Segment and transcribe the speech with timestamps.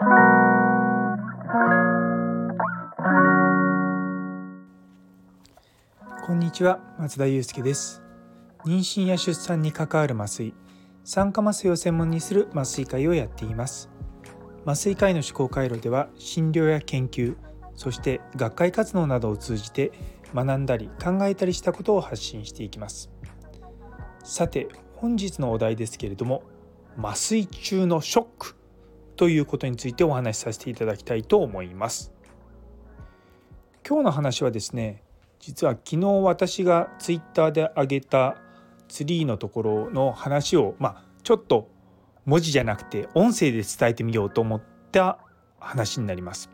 [0.00, 0.04] こ
[6.34, 8.00] んにちは松田祐介です。
[8.64, 10.54] 妊娠や出産に関わる麻酔
[11.02, 13.90] 酸化麻酔を専門にする麻酔会をやっています。
[14.64, 17.34] 麻酔会の思考回路では診療や研究
[17.74, 19.90] そして学会活動などを通じて
[20.32, 23.10] 学んだり考えたりしたことを発信していきます。
[24.22, 26.44] さて本日のお題ですけれども
[26.96, 28.57] 麻酔中のショック。
[29.18, 32.12] ということについてお話しさせていただきたいと思います
[33.86, 35.02] 今日の話はですね
[35.40, 38.36] 実は昨日私がツイッターで上げた
[38.88, 41.68] ツリーのところの話をまあちょっと
[42.26, 45.18] 文字じゃなくて音声で伝えてみようと思った
[45.58, 46.50] 話になります。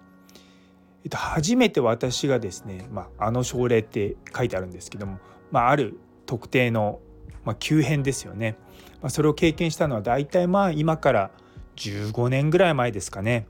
[1.04, 5.18] えっと、初めて私がですね、まあ、あの症例って書いてあるんですけども、
[5.51, 7.01] まあ、ある特定の、
[7.45, 8.56] まあ、急変ですよね、
[9.02, 11.30] まあ、それを経験したのは大体まあ今から
[11.77, 13.46] 15年ぐらい前ですかね。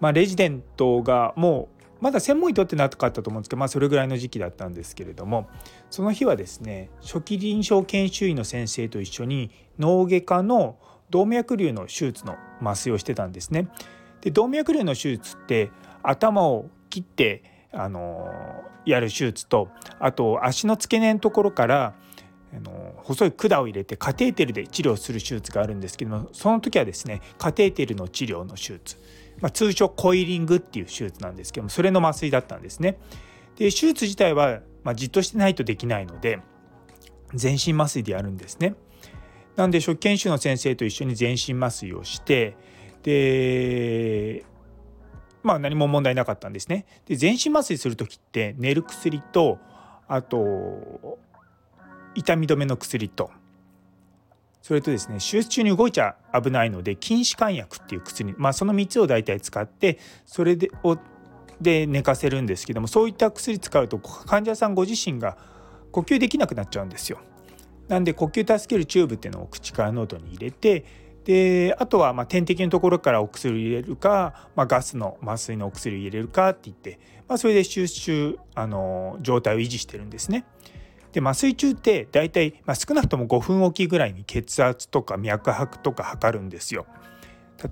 [0.00, 1.74] まあ、レジデントがもう
[2.04, 5.48] まだ専門医とってなかったと思うんですけど、まあ、それぐらいの時期だったんですけれども
[5.88, 10.76] その日はですね初期臨床研修医の先生と一緒に脳外科の
[11.08, 13.68] 動脈瘤の手術の麻酔をしてたんですね。
[14.20, 15.70] で動脈瘤の手術って
[16.02, 18.30] 頭を切ってあの
[18.84, 21.94] やる手術とあと足の付け根のところから
[22.56, 28.96] あの細い管を入れてカテーテルで治療する手術があるんですけどもその時はですねカテーテルの治療の手術、
[29.40, 32.98] まあ、通称コイリングっていう手術なんですけどもそれの麻酔だったんですね。
[33.56, 36.40] で手術自体は、まあ、じっとしてないとできないので
[37.34, 38.74] 全身麻酔でやるんですね。
[39.56, 42.56] なんで初期研修の先生と一緒に全身麻酔をして
[43.02, 44.44] で
[45.42, 46.86] まあ何も問題なかったんですね。
[47.06, 49.58] で全身麻酔する時って寝る薬と
[50.08, 51.18] あと
[52.14, 53.30] 痛み止めの薬と
[54.62, 60.96] それとですね手術中に動いちゃ危ないので筋弛緩薬っていう薬、まあ、その3つを大体使ってそれでを
[61.60, 65.36] で寝かせるんですけどもそういった薬使うと患者さんご自身が
[65.92, 67.18] 呼吸できなくなっちゃうんですよ。
[67.88, 70.86] なんで呼吸助けるチューブっていうのを口から喉に入れて
[71.24, 76.98] であとはま点滴のところからお薬を入れるか、まあ、ガスの麻酔のお薬を入れるかって言って、
[77.28, 80.46] まあ、それで手術中あの状態を維持してるんですね。
[81.14, 86.86] で麻酔中って大体、まあ、少なくとも5分おきぐらいに血圧とか脈拍とか測るんですよ。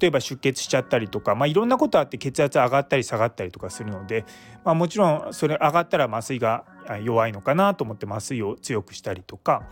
[0.00, 4.24] 例えば出血しちゃったりとか、まあ、いろんなことあって血圧上がったり下がったりとかするので、
[4.64, 6.64] まあ、もちろんそれ上がったら麻酔が
[7.02, 9.64] 弱いのかなと思って麻酔を強くしたりとか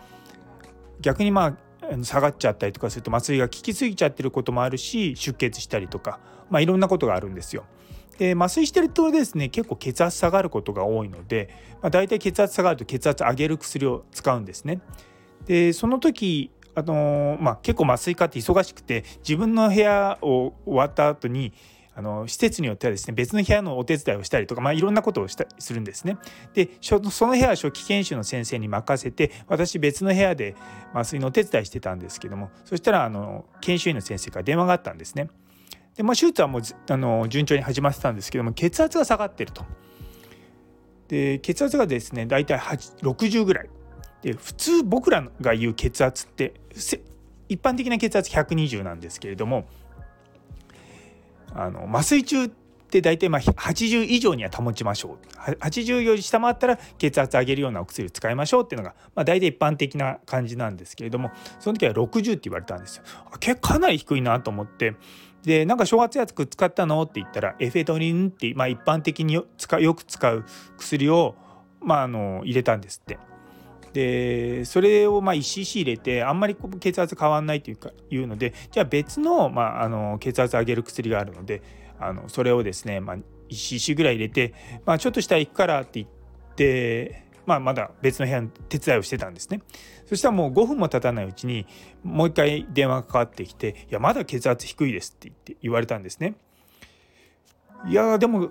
[1.01, 6.19] 逆にまあ下がっちゃったりとかすると麻酔が効きすぎちゃってることもあるし出血したりとか、
[6.51, 7.65] まあ、いろんなことがあるんですよ。
[8.21, 11.49] で麻酔してるとですね結構血圧下がることが多いので、
[11.81, 14.83] まあ、大体血圧下がると血圧上げる薬を使うんですね。
[15.47, 21.53] でその時あのまあ、結構麻酔科って忙しくて自分の部屋を終わった後に
[21.97, 26.19] あの施設によってはですね別の部屋のお手伝いをしたりとか、まあ、いろんなことをしたするんですね。
[26.55, 30.55] でその部屋は初期研修の先生に任せて私別の部屋で
[30.95, 35.31] 麻酔のお手伝いしてたんですけどもそしたらあの研修医の先生から電話があったんですね。
[36.01, 39.67] でまあ、手術はもうあの順調に始まってたんですけども血圧が下がってると。
[41.09, 43.69] で血圧がですね大体60ぐらい。
[44.23, 46.55] で普通僕らが言う血圧って
[47.51, 49.67] 一般的な血圧120なんですけれども
[51.53, 63.03] あの麻酔中って大体まあ80以上には保ちましょう80より下回ったら血圧上げるようなお薬を使いましょうっていうのが、まあ、大体一般的な感じなんですけれどもその時は60って言われたんですよ。
[63.39, 64.95] 結構かなり低いなと思って
[65.43, 67.03] でなんか昇圧薬使ったの？
[67.03, 69.45] って言ったらエフェドリンって、まあ、一般的によ
[69.95, 70.45] く使う
[70.77, 71.35] 薬を、
[71.81, 73.19] まあ、あの入れたんですって。
[73.93, 81.61] でそれをまあ 1cc 入れてあんまり血圧変わんないというかいうのでじゃあ別の,、まあ、あの血圧上げる薬があるので
[81.99, 83.17] あのそれをですね、まあ、
[83.51, 84.55] 1cc ぐらい入れて、
[84.87, 86.09] まあ、ちょっとしたら行くからって言っ
[86.55, 89.61] て、まあ、まだ別の部屋の手伝いをしてたんですね。
[90.07, 91.67] そしたらもう5分も経たないうちに
[92.03, 96.35] もう一回電話がかかってきて「いやまだ血圧低いです」って言って言われたんですね。
[97.87, 98.51] いやでも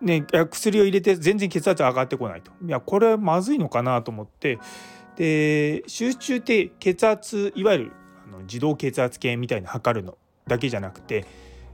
[0.00, 2.50] ね、薬を入れて全然血圧上がってこないと。
[2.64, 4.58] いやこれはまずいのかなと思って。
[5.16, 7.92] で集中って血圧いわゆる
[8.26, 10.16] あの自動血圧計みたいに測るの
[10.46, 11.26] だけじゃなくて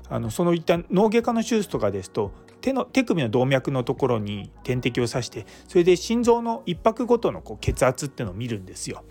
[0.09, 2.33] あのその一旦脳外科の手術とかですと
[2.67, 9.05] 手の手首の動脈のところに点滴を刺してそれで心臓の一拍ごとのこう血圧っていうのを見るんですよ。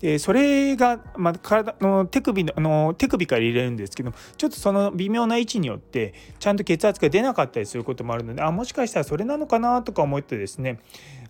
[0.00, 10.80] でそれが、まあ、体の手首のあの手首から入れるんですけどちょっとその微妙な位置によってちゃんと血圧が出なかったりすることもあるのであもしかしたらそれなのかなとか思ってですね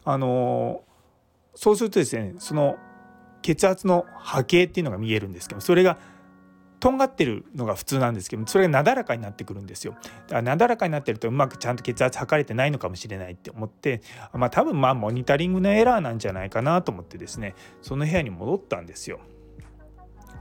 [0.04, 0.82] あの
[1.54, 2.76] そうするとですねその
[3.42, 5.98] 血圧の波形っていうのが見えるんですけどそれが
[6.80, 9.92] とんがってるのが普通なんですけどそれがなだらかになってくるんですよ。
[9.92, 14.00] だからなだらかになってるとうまくちゃんと血圧測れてないのかもしれないって思って
[14.32, 19.20] まあ多分まあモニタリングのエラーなんじゃないかなと思ってですねその部屋に戻ったんですよ。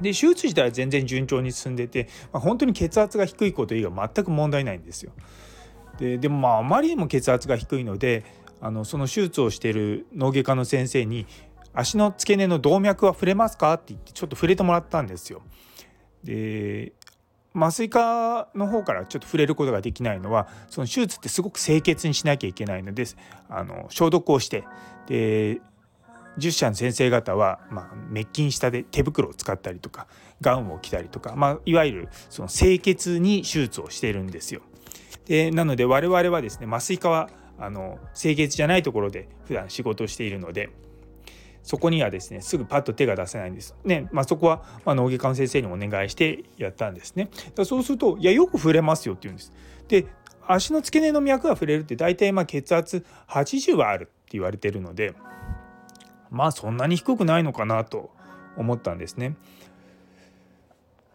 [0.01, 5.11] で手術自体は全然順調に進んでて、まあ、本当に血圧が低いこと以外全く問題ないんですよ。
[5.97, 8.23] ででもまああまりにも血圧が低いので
[8.61, 11.25] あのその手術をしている脳外科の先生に
[11.73, 15.41] 「足の付け根の動脈は触れますか?」って言ってちょっと触れてもらったんですよ。
[16.27, 16.91] で
[17.55, 23.05] 麻酔科の方からちょっと触れることができないのはその手術ってすごく清潔にしなきゃいけないので
[23.49, 24.65] あの消毒をして
[25.07, 25.61] で
[26.37, 30.05] 10社の先生方は、まあ、滅菌下で手袋を使ったりとか
[30.39, 34.61] ガウンを着たりとか、まあ、いわゆるその清潔に手術をしてるんですよ。
[35.25, 40.69] でなので我々はですね麻酔科はあの清潔じゃないところで普段仕事をしているので
[41.67, 43.75] そこにはですねすぐパッと手が出せないんです。
[43.83, 47.29] ねまあ、そこは、ま、脳外科の先生にお願いしてやったんですね。
[47.55, 49.51] だそうすると「いやよく触れますよ」って言うんです。
[49.89, 50.05] で
[50.47, 55.13] 足の付け根の脈が触れるって大体まあ血圧80はあるって言われてるので
[56.29, 58.11] まあそんなに低くないのかなと
[58.55, 59.35] 思ったんですね。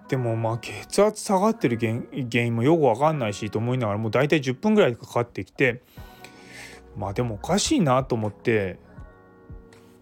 [0.09, 5.81] でもまあ血圧下がってる原因もよく分かんないしと思いながらもう大体10分ぐらいかかってきて
[6.95, 8.79] まあでもおかしいなと思って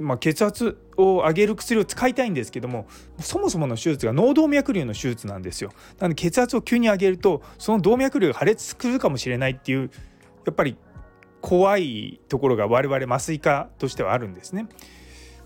[0.00, 2.86] まあ、血圧を上げる薬を使いたいんですけども
[3.20, 5.70] そもそもの手術が脳動脈瘤の手術なんですよ。
[5.98, 9.90] なので血圧を急に上げるとその動脈瘤が破裂するかもしれないっていう
[10.46, 10.76] やっぱり
[11.40, 14.68] 怖いところが我々麻酔科としてはあるんですね。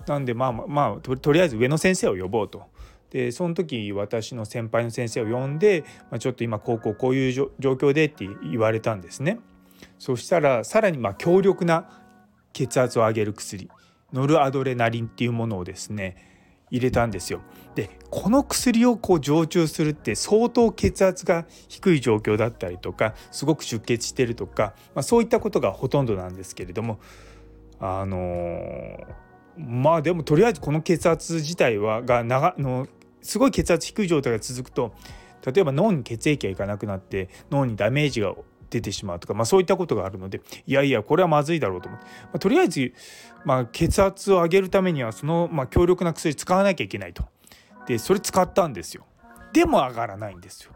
[0.07, 2.63] なんでまあまあとりあえず上の先生を呼ぼうと。
[3.11, 9.39] でその時私の先輩の先生を呼んで、まあ、ちょっと今高校こういう状況でって言われたんですね。
[9.99, 11.89] そしたらさらにま強力な
[12.53, 13.69] 血圧を上げる薬
[14.15, 16.17] ノルアドレナリンっていうものをですね
[16.71, 17.41] 入れたんですよ。
[17.75, 27.01] でこの薬をこう常駐するって相当血圧が低い状況だったりとかすごく出血してるとか、まあ、そういったことがほとんどなんですけれども
[27.81, 29.05] あのー、
[29.59, 32.87] まあでもとりあえずこの血圧自体はが長の
[33.23, 34.95] すごい血圧低い状態が続くと
[35.45, 38.35] 例えば脳に血液がいかなくなって脳にダメージが
[38.71, 42.93] 出てしまうとか、まあ、そういったことがあるのでいやいやこれはまずいだろうと思って、まあ、とりあえず、
[43.45, 47.25] まあ、血圧を上げるためにはその、まあ、強力な薬使わなきゃいけないと。
[47.87, 49.05] でそれ使ったんですよ。
[49.53, 50.73] でも上がらないんですよ。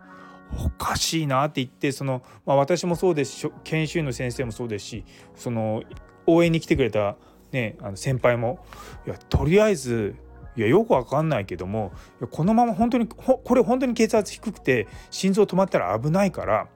[0.56, 5.04] おかしいなって言ってその、まあ、私もそうですし研修医の先生もそうですし
[5.34, 5.82] その
[6.26, 7.16] 応援に来てくれた、
[7.52, 8.64] ね、あの先輩も
[9.06, 10.14] いやとりあえず
[10.56, 11.92] いやよくわかんないけども
[12.30, 16.68] このまま本当にこれ本当に血圧低くて心臓止まったら危ないから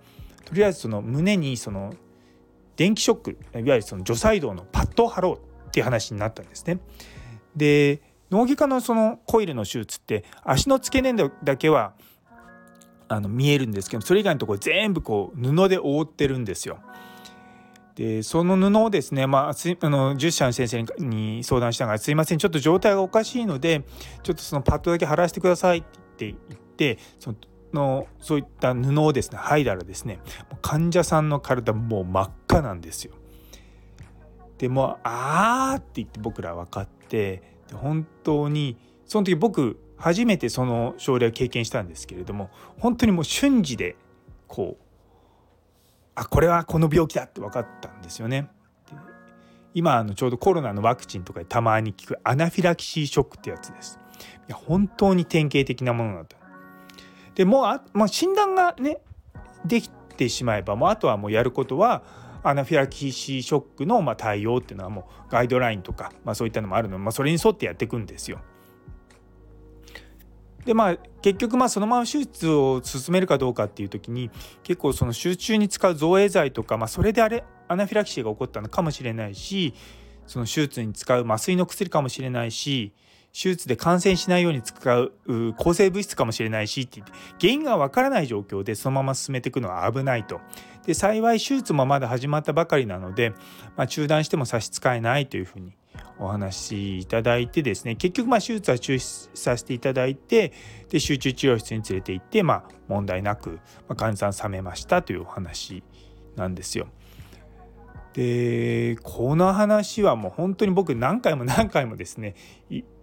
[0.44, 1.94] とりあえずその胸にその
[2.76, 5.32] 電気ショックいわゆるその除細動のパッドを貼ろ
[5.64, 6.78] うっていう話になったんですね。
[7.56, 11.92] で脳外科のそのコイルの手術って足の付け根だけは
[13.08, 16.78] あの見えるんですけどそれ以外のところ全部こう布で覆ってるんですよ。
[17.94, 23.82] でその布をですね、まあ、あの10社の先生に相談したが「すいませんちょっと状態がおかしいので
[24.22, 25.82] ちょっとそのパッドだけ貼らせてください」っ
[26.16, 27.36] て言ってその
[27.72, 30.20] のそういった布をですね剥いだらですね
[30.60, 33.14] 患者さんの体もう真っ赤なんですよ。
[34.58, 38.76] でもあーって言って僕ら分かってで本当に
[39.06, 43.96] その時僕初めてその症例を経験したんですけれども本当にもう瞬時で
[44.46, 44.84] こう
[46.14, 48.48] あこれはこの病気だって分かったんですよね。
[49.74, 53.98] 今あのちょうどコロナのワクチンとかでたまに聞くアナフィラキシーショックってやつです。
[54.48, 56.36] いや本当に典型的なものだった。
[57.34, 58.98] でもうあ、まあ、診断がね
[59.65, 62.03] できてしまえばもうあとはもうやることは
[62.43, 68.41] アナフィラキシーショックのま対応っていうのはもうガイドラインとか、まあ、そういったのもあるので、まあ、それに沿ってやっていくんですよ。
[70.65, 74.31] でまあ結局まあそのまま手術を進めるかどうかっていう時に
[74.62, 79.74] 結構その集中に使う造影剤とか、まあ、それであれアナフィラキシーが起こったのかもしれないし
[80.27, 82.93] その手術に使う麻酔の薬かもしれないし
[83.32, 85.12] 手術で感染しないように使う
[85.56, 90.41] 抗生物質かもしれないしってって原因がわからない状況でそのまま進めていくのは危ないと。
[90.86, 93.31] で幸い手術もまだ始まったばかりなので、
[93.77, 95.77] まあ、中断しても差し支えないというふうに
[96.19, 100.53] お話しいただいてですね結局まあ手術は中止させていただいて
[100.91, 103.60] で集中治療室に連れて行って、まあ、問題なく
[103.96, 105.82] 患者さん冷めましたというお話
[106.36, 106.89] なんですよ。
[108.14, 112.34] でこの話はもう本当に僕何回も何回もですね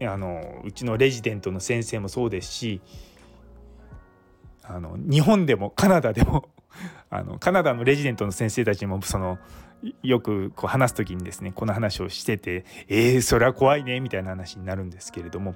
[0.02, 2.82] あのうちのレジデントの先生もそうですし
[4.64, 6.50] あの日本でもカナダでも
[7.10, 9.40] あのカナダのレジデントの先生たちもその
[10.04, 15.56] よくこう話す時にですねこの話をしてて「えー、それは怖いね」みたいな話になるんですけれども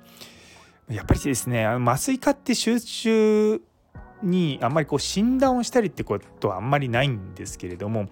[0.90, 3.62] やっぱりですねあの麻酔科って集中
[4.24, 8.10] にあんまりこう診断をしたりってことはあんまりないんですけれども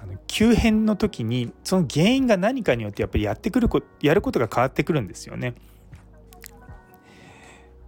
[0.00, 5.54] あの急変の時にその原因が何かによってやっぱりやってくるこやることが変わってくるんですよね。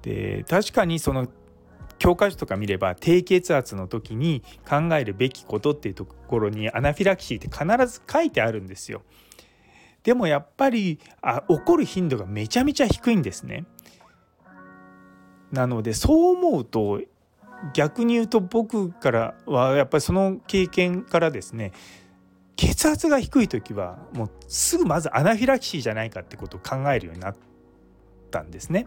[0.02, 1.28] で確かにその
[1.99, 9.02] 教科書とか見れば低血圧の時に考えるべきことっていうところにアナフィラキシーって必ず書いてあるんですよ。
[10.05, 13.67] でもやっぱりあ起こる頻度がめちゃめちゃ低いんですね。
[15.52, 17.00] なのでそう思うと
[17.75, 21.73] 逆に言うと僕からはやっぱりその経験からですね
[22.57, 27.37] 血圧が低い時はもうすぐまずアナフィラキシーじゃないかってことを考えるようになっ
[28.31, 28.87] たんですね。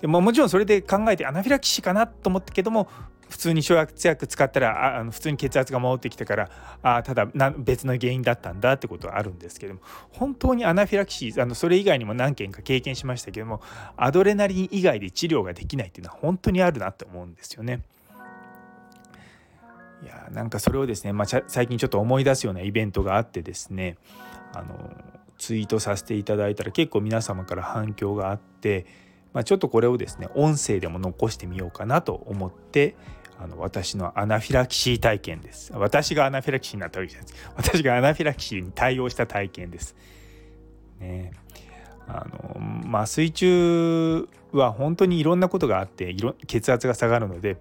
[0.00, 2.88] でももちろんそれで考えてアナフィラキシーかなと思ったけども
[3.28, 6.50] 普通に昇圧薬使ったらあの普通に血圧が戻ってきたから
[6.82, 7.26] あただ
[7.58, 9.80] 別の原因だったんだってことはあるんですけども
[10.10, 13.60] 本当にアナフィラキシーあのそれ以外にも何件か経験しましたけども
[13.96, 17.82] アドレナリン以外で治療ができないっていうのは本当にあるなって思うんですよね。
[20.02, 23.96] いやなんかそれをですね、まあ、最近ちょっと思い出すようなイベントがあってですね
[24.52, 24.94] あの
[25.38, 28.86] ツイートさせていただいたら結構皆様から反響があって
[29.36, 32.96] まあ、ちょっとこれをですね音声でも残してみようかなと思って
[33.38, 35.74] あの私のアナフィラキシー体験です。
[35.74, 37.44] 私がアナフィラキシーになったわけじゃないです。
[37.54, 39.94] 私がアナフィラキシーに対応した体験です。
[41.00, 41.32] ね。
[42.08, 47.58] あの麻酔中は本当にいろんなことがあっていろ血圧が下がるので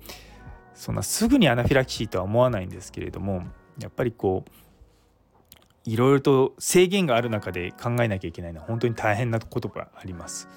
[0.76, 3.44] そんなすぐにアナフィラキシーとは思わないんですけれども
[3.82, 10.48] やっぱりこういろいろと制限がある中で考えなきゃいけないのは本当に大変なことがあります。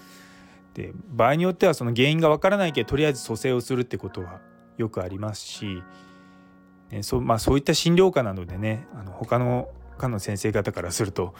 [0.78, 4.40] で場合によってはその原因がわからないけどとりあえず蘇生をするってことは
[4.76, 5.82] よくありますし、
[6.90, 9.68] ねそまあ、そういった診療科なのでねあの他の
[9.98, 11.34] 科の先生方からすると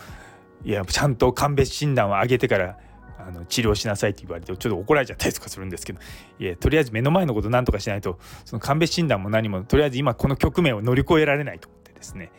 [0.65, 2.79] いやちゃんと鑑別診断を上げてから
[3.17, 6.01] あの治療しなさいって言われてちょっと怒られちゃったりとかするんですけど
[6.41, 12.33] いやとりあえず目の前のこと何とかしないとその鑑別診断も何もとりあえず今この局面を乗り越えられないと思ってですね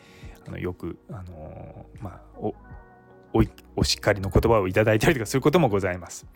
[0.46, 2.54] あのよく、あのまあ、お
[3.32, 3.42] お
[3.76, 6.26] お叱りの言葉をいただいたりとかすることもございます。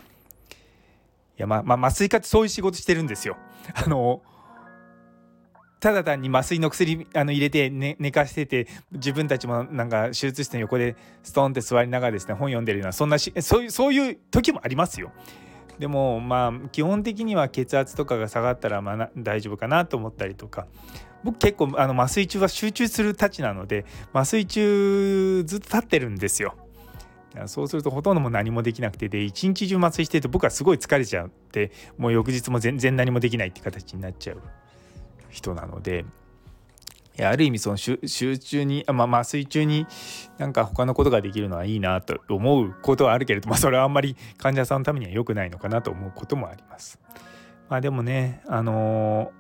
[1.37, 3.37] いやま、まあ、麻酔科ってそういう仕事してるんですよ。
[3.75, 4.23] あの
[5.81, 15.13] ただ単に麻酔の薬あの入れて寝寝かしてて自分たちもなんか手術室の横でストンって座りながらですね本読んでるようなそんなしそういうそういう時もありますよ。
[15.79, 20.67] でもまあ基本的には血圧とかが下がったらまあ大丈夫かなと思ったりとか
[21.25, 26.55] 僕結構あの麻酔中は集中するたちなので麻酔中ずっと立ってるんですよ。
[27.47, 34.39] そうするとほとんども何もできなくてで一日中麻酔してると僕はすごい疲れちゃってもう翌日も全然何もできないって形になっちゃう
[35.31, 36.05] 人なので
[37.21, 37.99] ある意味その集
[38.39, 39.87] 中に、まあ、麻酔中に
[40.39, 46.99] なんか他のことができるのはいいなと思うことはあるけれど、まあ、それはあんまり患者さんのためには良くないのかなと思うこともあります。
[47.69, 49.33] まあ、でもねあの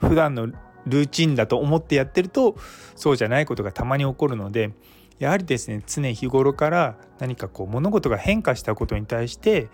[0.00, 0.46] ー、普段の
[0.86, 2.56] ルーチンだと思ってやってると
[2.94, 4.70] そうじゃないことがたまに起こるので
[5.18, 9.68] やはりですね常日頃から何かこう物事が変化したことに対して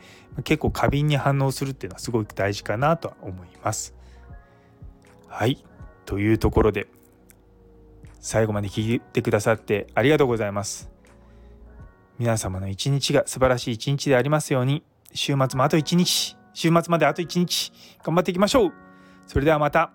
[0.45, 3.95] 結構過敏に反応するっていうのはすごく大事かなとは思います。
[5.29, 5.65] はい
[6.05, 6.89] というところで
[8.21, 10.91] 最後まで聞いてくださってありがとうございます。
[12.19, 14.83] 皆様の一日が素晴らしい一日でありますように
[15.15, 17.73] 週末もあと一日週末まであと一日
[18.05, 18.73] 頑張っていきましょう
[19.27, 19.93] それではまた。